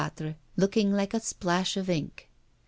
[0.57, 2.27] looking like a splash of ink.